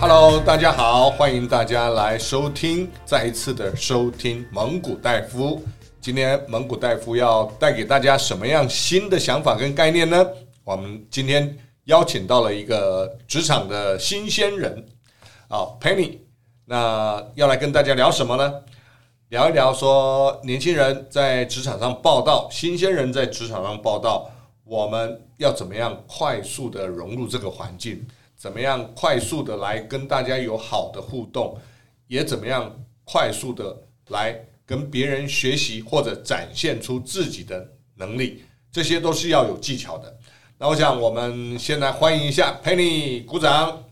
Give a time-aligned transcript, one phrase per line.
[0.00, 5.60] Hello，大家好，欢迎大家来收听，再一次的收听蒙古戴夫。
[6.00, 10.24] 今天蒙古戴夫要带给大家什么样新的想法跟概念呢？
[10.62, 14.86] 我们今天邀请到了一个职场的新鲜人，
[15.48, 16.18] 啊，Penny，
[16.64, 18.54] 那要来跟大家聊什么呢？
[19.30, 24.30] 聊一聊说年轻人在职场上报道，新鲜人在职场上报道，
[24.62, 28.06] 我们要怎么样快速的融入这个环境？
[28.38, 31.58] 怎么样快速的来跟大家有好的互动？
[32.06, 33.76] 也怎么样快速的
[34.10, 38.44] 来跟别人学习或者展现出自己的能力？
[38.70, 40.16] 这些都是要有技巧的。
[40.56, 43.82] 那我想我们先来欢迎一下 Penny，鼓掌。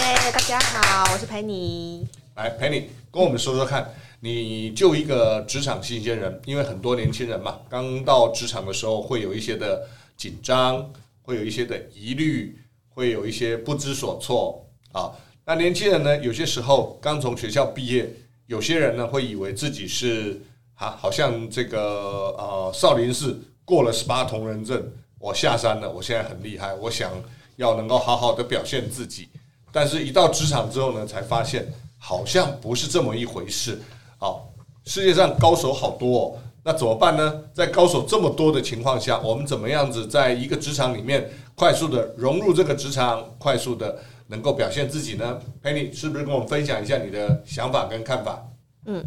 [0.00, 2.04] 耶大家好，我是 Penny。
[2.34, 3.94] 来，Penny，跟我们说说看。
[4.18, 10.90] 你就一个职场新鲜人，因为很多年轻人嘛，刚到职场的时候会有一些的紧张，
[11.22, 12.58] 会有一些的疑虑，
[12.96, 15.12] 会有一些不知所措啊。
[15.44, 18.10] 那年轻人呢，有些时候刚从学校毕业，
[18.46, 20.40] 有些人呢会以为自己是
[20.76, 27.12] 啊，好像这个呃少林寺过了十八铜人阵，我下山了，我现在很厉害，我想
[27.56, 29.28] 要能够好好的表现自己。
[29.70, 33.78] 但是，一到职场之后呢，才发现好像不是这么一回事。
[34.18, 34.32] 啊，
[34.86, 37.42] 世界上高手好多哦，那怎么办呢？
[37.52, 48.46] 在高手这么多的情况下，我们怎么样子在一个职场里面快速的融入这个职场，快速的能够表现自己呢？Penny 是不是跟我们分享一下你的想法跟看法？
[48.84, 49.02] 嗯，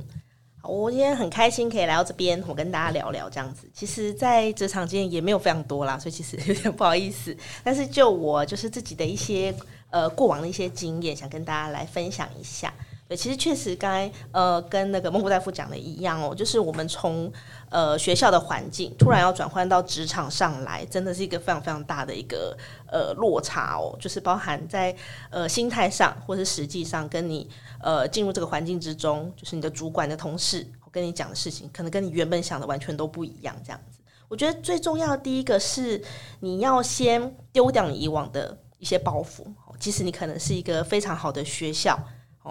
[0.64, 3.70] 我今天很开心可以来到这边，我跟大家聊聊这样子。
[3.72, 7.38] 其实，在职场经验也没有非常多啦，所以其实有点不好意思。
[7.64, 9.54] 但是就我就是自己的一些
[9.92, 12.74] 呃过往的一些经验，想跟大家来分享一下。
[13.10, 17.30] 对，其实确实刚才呃跟那个萌骨戴夫讲的一样哦，就是我们从
[17.72, 24.96] 呃学校的环境突然要转换到职场上来，真的是一个非常非常大的一个呃落差哦，就是包含在
[25.32, 27.50] 呃心态上，或是实际上跟你
[27.82, 33.56] 呃进入这个环境之中，就是你的主管的同事，跟你讲的事情，可能跟你原本想的完全都不一样。
[33.64, 36.00] 这样子，我觉得最重要的第一个是
[36.42, 39.48] 你要先丢掉你以往的一些包袱，
[39.80, 41.98] 即使你可能是一个非常好的学校。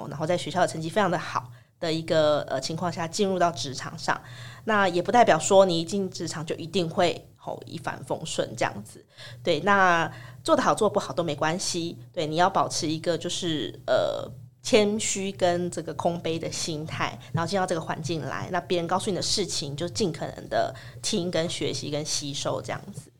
[0.09, 1.51] 然后在学校的成绩非常的好
[1.81, 4.21] 的一个呃情况下进入到职场上，
[4.65, 9.05] 那也不代表说你一进职场就一定会哦一帆风顺这样子。
[9.43, 10.11] 对，那
[10.45, 11.97] 做得好做不好都没关系。
[12.13, 14.31] 对，你要保持一个就是呃
[14.63, 23.11] 谦虚跟这个空杯的心态，然后进到这个环境来，那别人告诉你的事情就尽可能的听跟学习跟吸收这样子。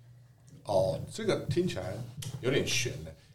[0.65, 1.95] 哦，这个听起来
[2.41, 2.93] 有点悬。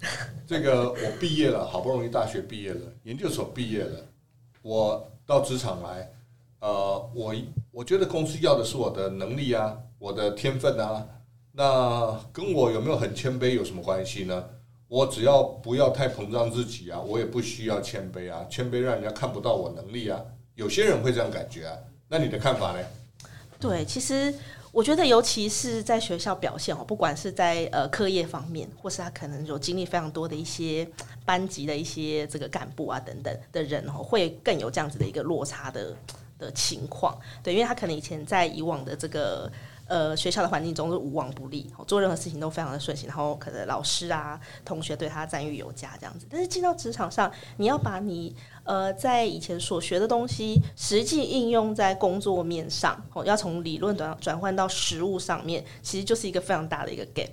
[0.46, 4.00] 这个我毕业了，好不容易大学毕业了，研究所毕业了，
[4.62, 6.12] 我到职场来，
[6.60, 7.34] 呃，我
[7.72, 11.08] 我觉得公司要的是我的能力啊，我的天分啊，
[11.52, 14.44] 那跟我有没有很谦卑有什么关系呢？
[14.88, 20.22] 我只要不要太膨胀自己啊，我也不需要谦卑啊，谦卑让人家看不到我能力啊，
[20.56, 21.78] 有些人会这样感觉啊，
[22.08, 22.86] 那你的看法呢？
[23.60, 24.34] 对，其实。
[24.74, 30.86] 我觉得，尤其是在学校表现哦，不管是在呃课业方面，或是他可能有经历非常多的一些
[31.24, 35.96] 班级的一些这个干部啊等等的人哦，会更有这样子的一个落差的
[36.40, 37.16] 的情况。
[37.44, 39.48] 对，因为他可能以前在以往的这个
[39.88, 46.26] 呃学校的环境中是无往不利，做任何事情都非常的顺心，然后可能老师啊、同学对他赞誉有加这样子。
[46.30, 57.30] 但是进到职场上，你要把你呃，在以前所学的东西，实际应用在工作面上，哦，要从理论转转换到实物上面，其实就是一个非常大的一个 gap。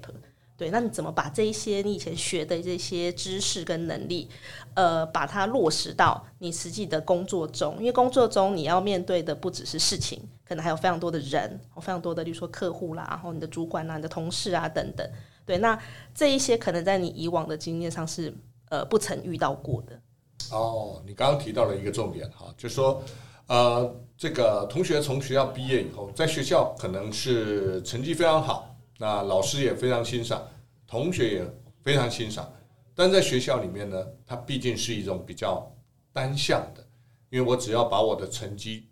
[0.56, 4.28] 对，那你怎么把这一些你以前学的这些知识跟能力，
[4.74, 7.76] 呃，把它落实到你实际的工作中？
[7.78, 15.08] 因为工作中你要面对的不只是事情，可能还有非常多的人，非常多的，例如说客户啦，然后你的主管啊、你的同事啊等等。
[15.46, 15.80] 对，那
[16.12, 18.34] 这一些可能在你以往的经验上是
[18.68, 20.02] 呃不曾遇到过的。
[20.50, 23.00] 哦，你刚刚提到了一个重点哈，就是说，
[23.46, 30.42] 呃，这个同学从学校毕业以后，在学校可能是成绩非常好，那老师也非常欣赏，
[30.84, 31.54] 同学也
[31.84, 32.52] 非常欣赏，
[32.92, 35.72] 但在学校里面呢，它毕竟是一种比较
[36.12, 36.84] 单向的，
[37.28, 38.88] 因为我只要把我的成绩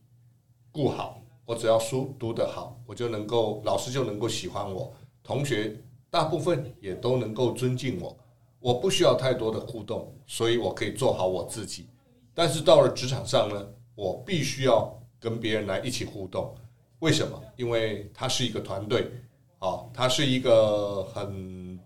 [0.71, 1.18] 顾好，
[1.49, 4.93] 我只要书读得好，我就能够，老师就能够喜欢我，
[5.25, 5.75] 同学
[6.11, 8.15] 大部分也都能够尊敬我。
[8.61, 11.87] 我不需要太多的互动，所以我可以做好我自己。
[12.35, 16.55] 但是到了职场上呢，我必须要跟别人来一起互动。
[16.99, 17.43] 为什么？
[17.57, 19.11] 因为它是一个团队，
[19.59, 21.81] 啊，它是一个很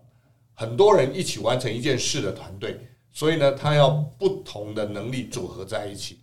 [0.53, 2.77] 很多人一起完成一件事的团队。
[3.13, 6.19] 所以呢，它要不同的能力组合在一起。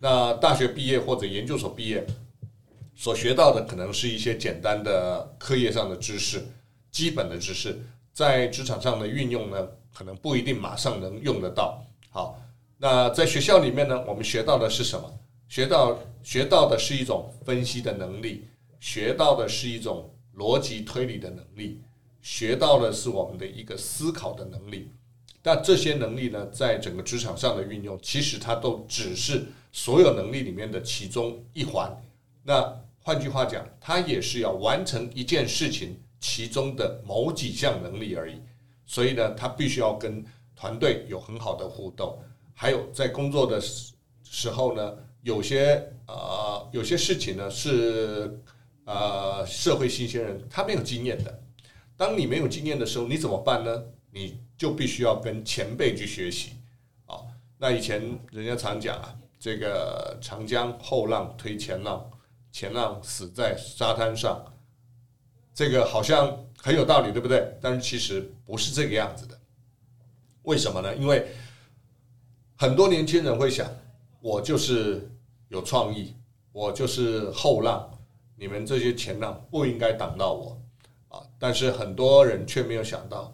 [0.00, 2.04] 那大学毕业或者研究所毕业
[3.00, 6.46] 所学到的，可能是一些简单的课业上的知识，
[6.90, 7.80] 基本的知识，
[8.12, 12.38] 在职场上的运用呢，可能不一定马上能用得到好，
[12.76, 15.10] 那在学校里面呢，我们学到的是什么？
[15.48, 18.44] 学到学到的是一种分析的能力，
[18.80, 21.80] 学到的是一种逻辑推理的能力，
[22.20, 24.90] 学到的是我们的一个思考的能力。
[25.40, 31.90] 但这些能力呢，在整个职场上的运用，其实它都只是所有能力里面的其中一环。
[32.42, 38.36] 那换句话讲，他也是要完成一件事情其中的某几项能力而已。
[38.86, 40.24] 所以呢，他必须要跟
[40.54, 42.18] 团队有很好的互动，
[42.54, 48.38] 还有在工作的时时候呢，有些呃有些事情呢是
[48.84, 51.42] 呃社会新鲜人他没有经验的。
[51.96, 53.82] 当你没有经验的时候，你怎么办呢？
[54.12, 56.52] 你就必须要跟前辈去学习
[57.06, 57.20] 啊。
[57.58, 62.10] 那以前人家常讲啊，这个长江后浪推前浪，
[62.52, 64.44] 前浪死在沙滩上，
[65.54, 67.56] 这个好像很有道理，对不对？
[67.60, 69.38] 但是其实不是这个样子的。
[70.42, 70.94] 为什么呢？
[70.96, 71.28] 因为
[72.56, 73.70] 很多年轻人会想，
[74.20, 75.10] 我就是
[75.48, 76.14] 有创意，
[76.52, 77.88] 我就是后浪，
[78.36, 80.60] 你们这些前浪不应该挡到我
[81.08, 81.22] 啊。
[81.38, 83.32] 但是很多人却没有想到，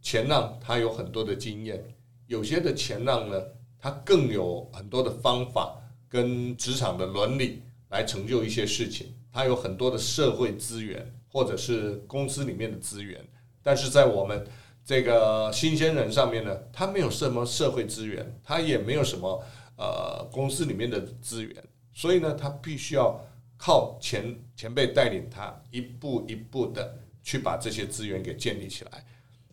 [0.00, 1.82] 前浪他有很多的经验，
[2.26, 3.42] 有些的前浪呢，
[3.78, 5.76] 他更有很多的方法
[6.08, 13.20] 跟职场的伦理来成就一些事情，他有很多的社会资源或者是公司里面的资源，
[13.62, 14.46] 但是在我们。
[14.86, 19.42] 这个新鲜人上面呢，他没有什么社会资源，他也没有什么
[19.78, 21.56] 呃公司里面的资源，
[21.94, 23.18] 所以呢，他必须要
[23.56, 29.02] 靠前前辈带领他一步一步的去把这些资源给建立起来。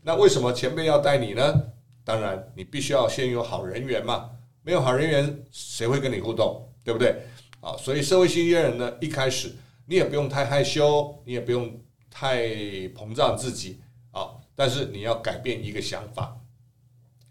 [0.02, 1.72] 那为什么前辈要带你呢？
[2.04, 4.32] 当然，你必须要先有好人缘嘛，
[4.64, 7.22] 没有好人缘，谁会跟你互动，对不对？
[7.62, 9.56] 啊，所以社会新鲜人呢，一开始
[9.86, 11.80] 你也不用太害羞，你也不用
[12.10, 12.44] 太
[12.90, 13.80] 膨胀自己
[14.12, 14.32] 啊。
[14.56, 16.38] 但是你要改变一个想法，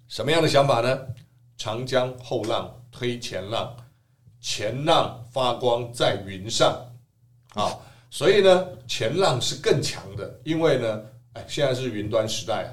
[0.09, 0.99] 什么样的想法呢？
[1.57, 3.77] 长江后浪推前浪，
[4.41, 6.91] 前浪发光在云上，
[7.55, 7.79] 啊，
[8.09, 11.03] 所以呢，前浪是更强的，因为呢，
[11.35, 12.71] 哎，现在是云端时代啊，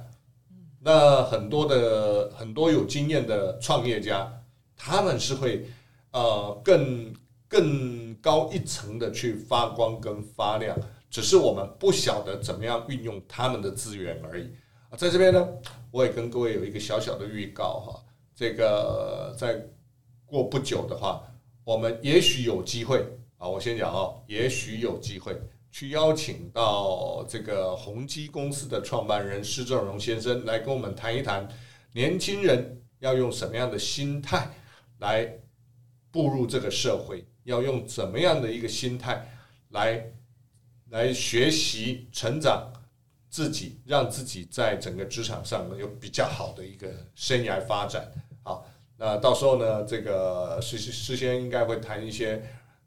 [0.79, 4.31] 那很多的很多有经验的创业家，
[4.75, 5.67] 他们是会
[6.11, 7.13] 呃更
[7.47, 10.77] 更高一层的去发光跟发亮。
[11.09, 14.51] 只是我们不晓得怎么样运用他们的资源而已
[14.89, 15.47] 啊，在这边呢，
[15.89, 18.05] 我也跟各位有一个小小的预告哈，
[18.35, 19.57] 这个再
[20.25, 21.23] 过不久的话，
[21.63, 23.05] 我们也许有机会
[23.37, 25.33] 啊，我先讲哦，也许有机会
[25.71, 31.47] 去邀请到这个宏基公司的创办人施正荣先生来跟我们谈一谈，
[31.93, 34.49] 年轻人要用什么样的心态
[34.99, 35.39] 来
[36.11, 39.27] 步入这个社会，要用怎么样的一个心态
[39.71, 40.11] 来。
[40.89, 42.71] 来学习成长
[43.29, 48.09] 自己，让自己在整个职场上呢有比较好的一个生涯发展。
[48.41, 48.65] 好，
[48.95, 52.41] 那到时候呢，这个事事先应该会谈一些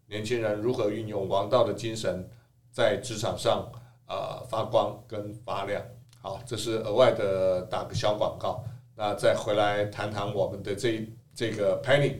[0.07, 2.27] 年轻人如何运用王道的精神
[2.73, 3.71] 在职场上
[4.07, 5.85] 啊、呃、发光跟发亮。
[6.23, 8.65] 好，这是额外的打个小广告。
[8.97, 12.15] 那再回来谈谈我们的这这个 Penny。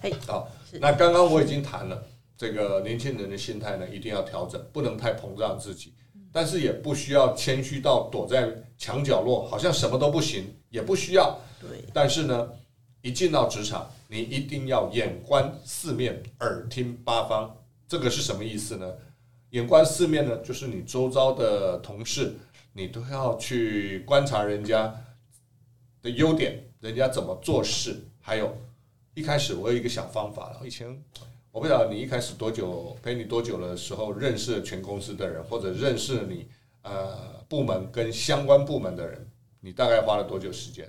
[0.00, 0.48] 嘿，好，
[0.78, 2.06] 那刚刚我已经谈了。
[2.36, 5.92] 这个年轻人的心态呢，一定要调整，不能太膨胀自己，
[6.32, 11.38] 但是也不需要谦虚到躲在墙角落，好像什么都不行，也不需要。
[11.60, 11.68] 对。
[11.92, 12.50] 但是呢，
[13.02, 17.54] 一进到职场，你一定要眼观四面，耳听八方。
[17.86, 18.90] 这个是什么意思呢？
[19.50, 22.34] 眼观四面呢，就是你周遭的同事，
[22.72, 24.94] 你都要去观察人家
[26.00, 28.02] 的优点，人家怎么做事。
[28.20, 28.56] 还有，
[29.14, 31.02] 一开始我有一个小方法，以前。
[31.52, 36.48] 我不知道你一开始多久陪你多久的时候认识了全公司的人，或者认识了你
[36.82, 40.88] 呃部门跟相关部门的人，你大概花了多久时间？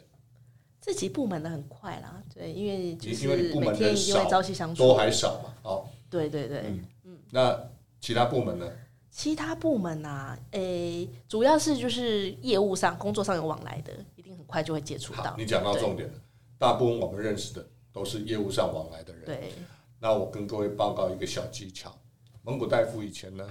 [0.80, 7.60] 自己部门的很快啦，对，因为就是因为你部门人少，朝夕相处，多还少嘛，哦，对对对，嗯嗯，那
[8.00, 8.72] 其他部门呢？
[9.10, 10.62] 其他部门啊，诶、
[11.06, 15.34] 欸，主要是就是业务上、工作上有往来的，一定很快就会接触到。
[15.40, 16.13] 你讲到重点了，
[16.60, 19.51] 大部分我们认识的都是业务上往来的人，对。
[20.00, 21.95] 那我跟各位报告一个小技巧，
[22.41, 23.48] 蒙古大夫以前呢，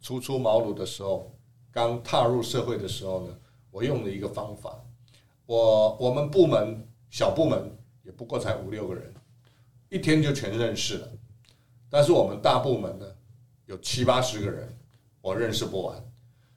[0.00, 1.34] 初出茅庐的时候，
[1.70, 3.34] 刚踏入社会的时候呢，
[3.70, 4.78] 我用了一个方法，
[5.46, 9.14] 我我们部门小部门也不过才五六个人，
[9.88, 11.08] 一天就全认识了，
[11.88, 13.06] 但是我们大部门呢，
[13.66, 14.76] 有七八十个人，
[15.22, 16.12] 我认识不完，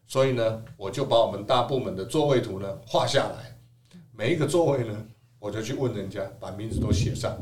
[0.07, 3.57] 所以呢，我就把我们大部门的座位图呢画下来，
[4.11, 5.07] 每一个座位呢，
[5.39, 7.37] 我就去问人家，把名字都写上。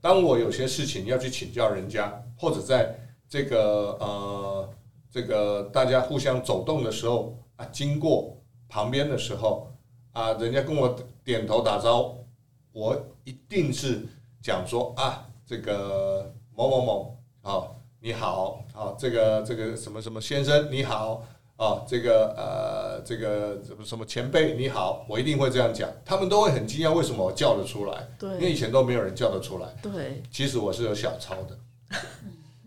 [0.00, 2.96] 当我有些事情要去请教人家，或者在
[3.28, 4.70] 这个呃
[5.10, 8.36] 这个大家互相走动的时候啊，经过
[8.68, 9.72] 旁边的时候
[10.12, 12.24] 啊，人家跟我点头打招呼，
[12.72, 14.06] 我一定是
[14.40, 17.66] 讲说啊，这个某某某啊，
[18.00, 21.24] 你好啊，这个这个什么什么先生你好
[21.56, 31.58] 啊，这个呃这个什么什么前辈你好，我一定会这样讲，他们都会很惊讶为什么我叫得出来，对，因为以前都没有人叫得出来，对，其实我是有小抄的，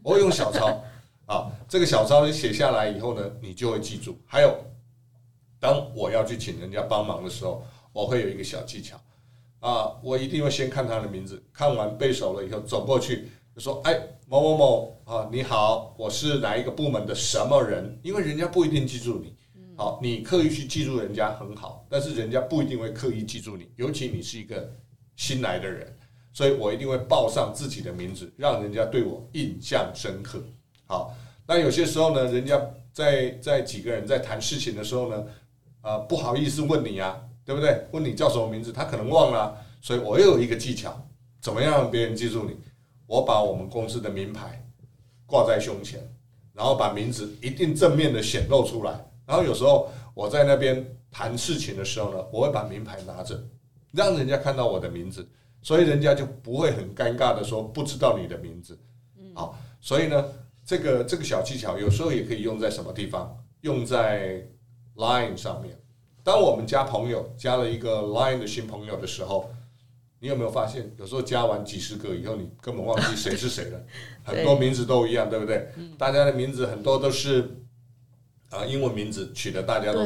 [0.03, 0.81] 我会用小抄
[1.25, 4.55] 啊，这个小抄你写下来以后呢，你就会记住，还有。
[5.62, 8.98] 当我要去请人家帮忙的时候，我会有一个小技巧。
[9.60, 19.35] 啊，我一定会先看他的名字，看完背熟了以后，走过去就说：“哎，某某某啊，你好，我是哪一个部门的什么人？”因为人家不一定记住你，
[19.75, 24.71] 好，你刻意去记住人家很好，但是人家不一定会刻意记住你，尤其你是一个
[25.17, 25.93] 新来的人，
[26.31, 30.41] 所以我一定会报上自己的名字，让人家对我印象深刻。
[30.85, 31.13] 好，
[31.45, 32.57] 那有些时候呢，人家
[32.93, 35.25] 在在几个人在谈事情的时候呢。
[35.81, 37.87] 啊、呃，不好意思问你呀、啊，对不对？
[37.91, 41.01] 问你叫什么名字，他可能忘了、啊，所以我又有一个技巧，
[41.41, 42.57] 怎么样让别人记住你？
[43.09, 44.63] 我把我们公司的名牌
[45.25, 45.99] 挂在胸前，
[46.53, 49.03] 然后把名字一定正面的显露出来。
[49.25, 53.43] 然后有时候我在那边谈事情的时候呢，我会把名牌拿着，
[53.91, 55.27] 让人家看到我的名字，
[55.63, 58.79] 所以人家就不会很尴尬的说不知道你的名字。
[59.33, 60.23] 好，所以呢，
[60.63, 63.35] 这个这个小技巧有时候也可以用在什么地方？
[63.61, 64.47] 用在
[64.95, 65.75] Line 上面，
[66.23, 69.49] 当我们加朋友加了一个 Line 的新朋友的时候，
[70.19, 73.79] 你有没有发现，有时候加完几十个以后，你根本忘记谁是谁了？
[74.23, 75.69] 很多名字都一样，对不对？
[75.97, 77.63] 大家的名字很多都是
[78.49, 79.99] 啊英文名字取的，大家都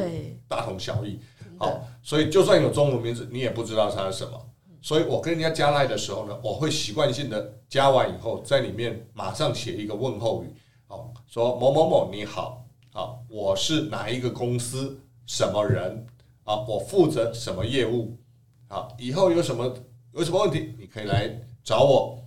[0.48, 1.18] 大同小异。
[1.58, 4.50] 好，所以就算有中文名字，你也不知道它是什么。
[4.82, 10.54] 所以我跟人家加 Line 的时候呢，我会习惯性的加完以后，在里面马上写一个问候语，
[10.86, 12.60] 好，说某某某你好。
[12.92, 16.06] 啊，我是哪一个公司什么人
[16.44, 16.54] 啊？
[16.68, 18.16] 我负责什么业务？
[18.68, 19.74] 啊，以后有什么
[20.14, 21.28] 有什么问题，你可以来
[21.62, 22.18] 找我。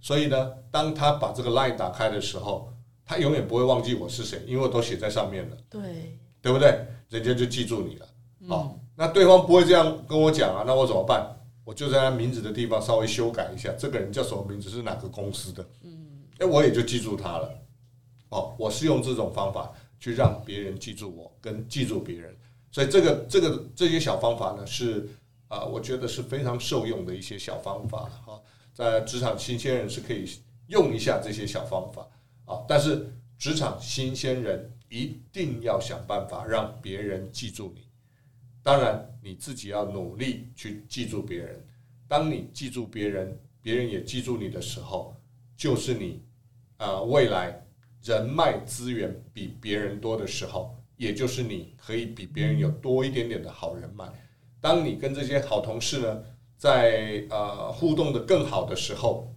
[0.00, 2.72] 所以呢，当他把这个 line 打开的时候，
[3.04, 5.56] 他永远不会忘记我是谁，因为我都写在上面了。
[5.68, 6.86] 对，对不对？
[7.08, 8.08] 人家就记住你了。
[8.48, 11.36] 好，那对方不会这样跟我讲啊，那我怎么办？
[11.64, 15.64] 我就在他名字的地方稍微修改一下，这个人叫什么名字，是哪个公司的？
[15.82, 17.52] 嗯，哎，我也就记住他了。
[18.30, 22.34] 哦，我是用这种方法去让别人记住我，跟记住别人，
[22.70, 25.08] 所以这个这个这些小方法呢，是
[25.50, 28.40] 啊、我觉得是非常受用的一些小方法哈，
[28.72, 30.24] 在职场新鲜人是可以
[30.68, 32.08] 用一下这些小方法
[32.44, 37.82] 啊，但是职场新鲜人一定要想办法让别人记住你，
[38.62, 41.66] 当然你自己要努力去记住别人，
[42.06, 45.14] 当你记住别人，别人也记住你的时候，
[45.56, 46.22] 就是你
[46.76, 47.66] 啊、未来。
[48.02, 54.06] 人脉资源比别人多的时候，也就是你可以比别人有多一点点的好人脉。
[54.60, 56.22] 当你跟这些好同事呢，
[56.56, 59.32] 在呃互动的更好的时候，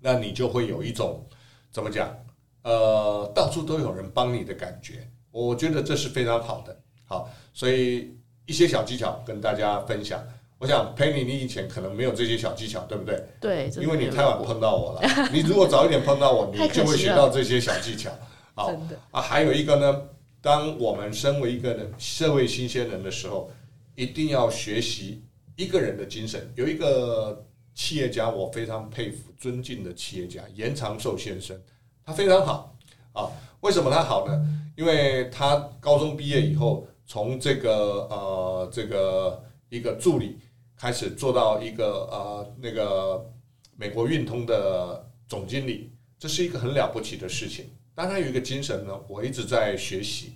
[0.00, 1.26] 那你就会有一种
[1.70, 2.14] 怎么讲？
[2.62, 5.08] 呃，到处都有人帮你的感觉。
[5.30, 6.76] 我觉得这是非常好的。
[7.04, 10.22] 好，所以一些小技巧跟大家分享。
[10.58, 13.22] 我想 Penny，你以前可能没有这些小技巧，对不对？
[13.40, 15.28] 对，因为你太晚碰到我了。
[15.30, 18.10] 你如果早一点碰到我， 你就会学到这些小技巧。
[18.54, 18.72] 好
[19.10, 20.02] 啊，还有一个呢，
[20.40, 23.50] 当我们身为一个社会新鲜人的时候，
[23.94, 25.22] 一定要学习
[25.56, 26.52] 一个人的精神。
[26.54, 31.60] 有一个企业家，我非常佩服、尊敬的企业家严长寿先生，
[32.04, 32.76] 他非常好
[33.12, 33.30] 啊。
[33.60, 34.46] 为什么他好呢？
[34.76, 40.38] 因为他高中毕业以后，从这个呃这个一个助理。
[40.76, 43.32] 开始做到一个呃那个
[43.76, 47.70] 美国运通的总经理，这是一个很了不起的事情。
[47.94, 50.32] 但他有一个精神呢，我一直在学习。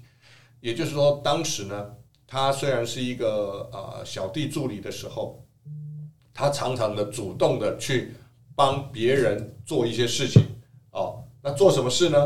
[0.60, 1.92] 也就是说，当时呢，
[2.30, 5.42] 他虽然是一个呃小弟助理的时候，
[6.34, 8.12] 他常常的主动的去
[8.54, 10.42] 帮别人做一些事情。
[10.90, 12.18] 哦，那做什么事呢？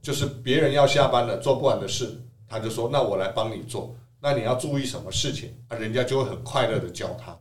[0.00, 5.76] 就是别人要下班了做不完的事，他就说：“那我来帮你做。”那你要注意什么事情啊？
[5.76, 7.36] 人家就会很快乐的教他，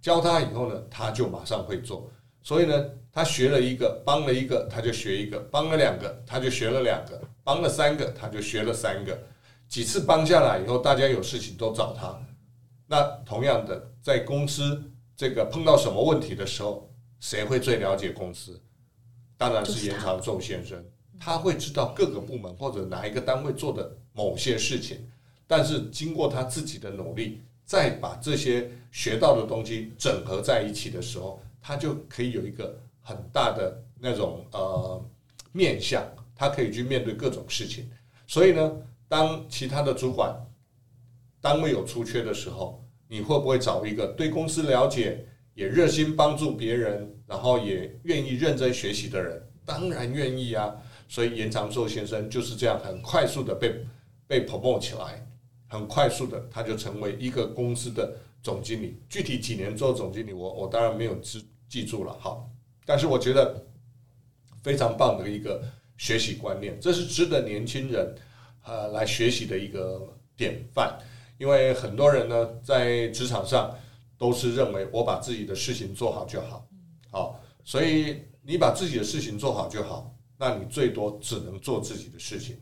[0.00, 2.10] 教他以后呢，他就马上会做。
[2.42, 9.16] 所以呢，他学了一个，帮了一个，他就学一个；帮了两个，他就学了两个；帮了三个，他就学了三个。
[9.74, 12.16] 几次帮下来以后，大家有事情都找他。
[12.86, 14.80] 那同样的，在公司
[15.16, 16.88] 这个碰到什么问题的时候，
[17.18, 18.62] 谁会最了解公司？
[19.36, 20.80] 当然是严长寿先生，
[21.18, 25.10] 他会知道各个部门或者哪一个单位做的某些事情。
[25.44, 35.04] 但是经过他自己的努力，再把这些学到的东西整合在一起的时候，他就可以有一个很大的那种呃
[35.50, 37.90] 面向，他可以去面对各种事情。
[38.28, 38.72] 所以呢，
[39.08, 40.34] 当其他的主管
[41.40, 50.74] 单位有出缺的时候，你会不会找一个对公司了解、也热心帮助别人，然后也愿意认真学习的人，当然愿意啊。
[51.06, 53.86] 所以严长寿先生就是这样很快速的被
[54.26, 55.24] 被 promote 起来，
[55.68, 58.98] 很快速的他就成为一个公司的总经理。
[59.08, 62.16] 具体几年做总经理，我我当然没有记记住了。
[62.18, 62.50] 好，
[62.86, 63.64] 但是我觉得
[64.62, 65.62] 非常棒的一个
[65.98, 68.16] 学习观念，这是值得年轻人
[68.64, 70.98] 呃来学习的一个典范。
[71.38, 73.76] 因为很多人呢在职场上
[74.16, 76.66] 都是认为我把自己的事情做好就好，
[77.10, 80.14] 好，所以你把自己的事情做好就好。
[80.36, 82.56] 那你最多只能做自己的事情。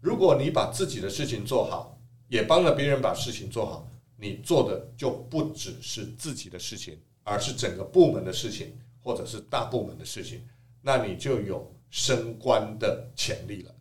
[0.00, 10.40] 如果你把自己的事情做好，也帮了别人把事情做好，你做的就不只是自己的事情，而是整个部门的事情，或者是大部门的事情。
[10.80, 13.74] 那你就有升官的潜力了。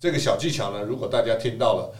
[0.00, 1.94] 好，这个小技巧呢，如果大家听到了，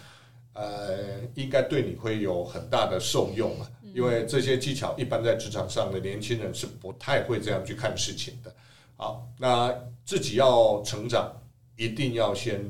[0.54, 3.70] 呃，应该对你会有很大的受用啊。
[3.92, 8.54] 因为这些技巧一般在职场上的年轻人是不太会这样去看事情的。
[8.96, 11.30] 好，那自己要成长，
[11.76, 12.64] 一定要先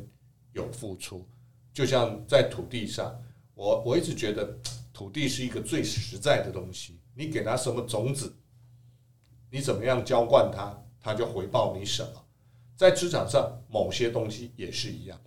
[0.52, 1.24] 有付出。
[1.72, 3.16] 就像在土地上，
[3.54, 4.58] 我我一直觉得
[4.92, 6.98] 土地是一个最实在的东西。
[7.14, 8.34] 你给它什么种子，
[9.50, 12.24] 你怎么样浇灌它，它就回报你什么。
[12.80, 15.20] 在职场上，某些东西也是一样。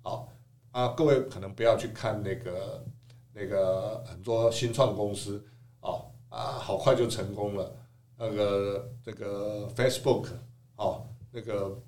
[0.00, 0.28] 好
[0.70, 2.84] 啊，各位可能不要去看那个
[3.32, 5.44] 那个很多新创公司
[5.80, 5.90] 啊
[6.28, 7.74] 啊，好快就成功了。
[8.16, 10.28] 那个这个 Facebook
[10.76, 11.82] 哦，那个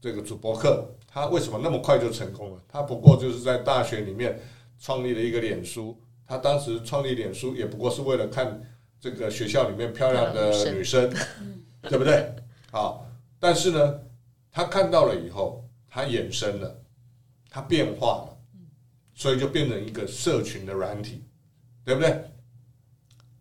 [0.00, 2.62] 这个祖伯克，他为什么那么快就成功了？
[2.68, 4.38] 他不过就是在大学里面
[4.78, 8.62] 创立了一个脸书，他当时创立脸书也不过是为了看
[9.00, 11.12] 这个学校里面漂亮的女生，
[11.82, 12.32] 对不对？
[12.70, 13.04] 好，
[13.40, 14.00] 但是呢，
[14.52, 16.80] 他看到了以后，他衍生了，
[17.48, 18.38] 他变化了，
[19.14, 21.24] 所以就变成一个社群的软体，
[21.84, 22.30] 对不对？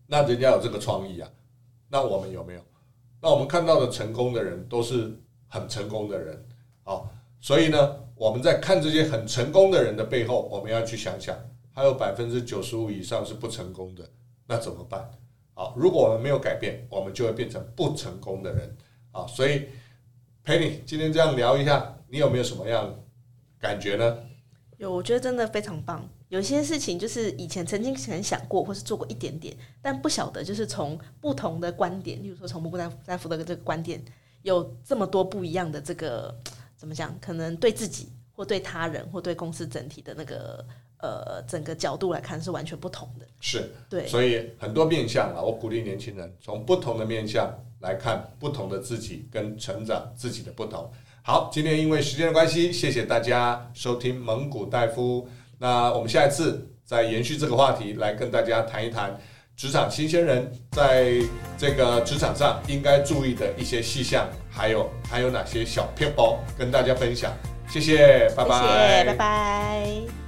[0.07, 1.29] 那人家有这个创意啊。
[1.89, 2.61] 那我们有没有？
[3.21, 5.15] 那我们看到的成功的人都是
[5.47, 6.43] 很成功的人，
[6.83, 7.07] 好，
[7.41, 11.37] 所以呢，我们在看这些很成功的人的背后，我们要去想想，
[11.71, 14.09] 还有百分之九十五以上是不成功的，
[14.47, 15.11] 那怎么办？
[15.53, 18.77] 好，如果我们没有改变，我们就会变成不成功的人，
[19.11, 19.67] 啊，所以
[20.51, 22.93] 陪你今天这样聊一下，你有没有什么样
[23.57, 24.17] 感觉呢？
[24.79, 26.05] 有，我觉得真的非常棒。
[26.27, 34.03] 有些事情就是以前曾经很想过，或是做过一点点，但不晓得就是从不同的观点，例如说从不不丹不丹福德的这个观点，
[34.41, 36.37] 有这么多不一样的这个
[36.75, 37.17] 怎么讲？
[37.21, 38.09] 可能对自己
[38.41, 40.65] 或对他人或对公司整体的那个
[40.97, 43.27] 呃整个角度来看是完全不同的。
[43.39, 50.91] 是，对，所以很多面向啊，我鼓励年轻人从不同的面向来看不同的自己跟成长自己的不同。
[51.21, 55.29] 好，今天因为时间的关系，谢谢大家收听蒙古大夫。
[55.59, 59.15] 那我们下一次再延续这个话题，来跟大家谈一谈
[59.55, 61.13] 职场新鲜人在
[61.59, 67.31] 这个职场上应该注意的一些细项，还有还有哪些小偏包跟大家分享。
[67.71, 70.20] 谢谢，拜拜，谢谢，拜拜。